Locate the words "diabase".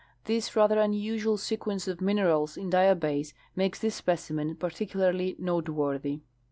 2.71-3.33